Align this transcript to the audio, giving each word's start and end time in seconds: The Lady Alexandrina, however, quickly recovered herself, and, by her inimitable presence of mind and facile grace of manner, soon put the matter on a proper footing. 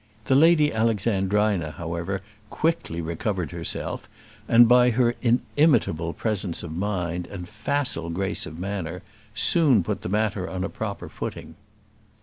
The 0.25 0.33
Lady 0.33 0.73
Alexandrina, 0.73 1.73
however, 1.77 2.21
quickly 2.49 3.01
recovered 3.01 3.51
herself, 3.51 4.09
and, 4.47 4.67
by 4.67 4.89
her 4.89 5.13
inimitable 5.21 6.13
presence 6.13 6.63
of 6.63 6.71
mind 6.75 7.27
and 7.27 7.47
facile 7.47 8.09
grace 8.09 8.47
of 8.47 8.57
manner, 8.57 9.03
soon 9.35 9.83
put 9.83 10.01
the 10.01 10.09
matter 10.09 10.49
on 10.49 10.63
a 10.63 10.69
proper 10.69 11.07
footing. 11.07 11.53